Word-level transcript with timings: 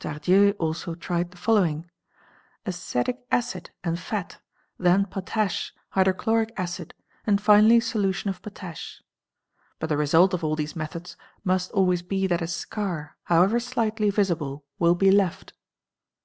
Tardieu 0.00 0.50
also 0.58 0.96
tried 0.96 1.30
the 1.30 1.36
following: 1.36 1.88
acetic 2.66 3.24
acid 3.30 3.70
and 3.84 4.00
fat, 4.00 4.38
| 4.58 4.78
then 4.80 5.04
potash, 5.06 5.72
hydrochloric 5.90 6.52
acid, 6.56 6.92
and 7.24 7.40
finally 7.40 7.78
solution 7.78 8.28
of 8.28 8.42
potash. 8.42 9.00
But 9.78 9.86
the 9.88 9.96
result 9.96 10.34
of 10.34 10.42
all 10.42 10.56
these 10.56 10.74
methods 10.74 11.16
must 11.44 11.70
always 11.70 12.02
be 12.02 12.26
that 12.26 12.42
a 12.42 12.48
scar 12.48 13.16
however 13.26 13.60
slightly 13.60 14.10
visible 14.10 14.64
will 14.80 14.96
be 14.96 15.12
left. 15.12 15.52